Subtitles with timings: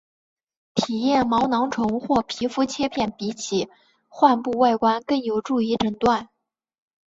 [0.73, 3.69] 化验毛囊虫或皮肤切片比起
[4.09, 6.27] 患部外观更有助于诊断。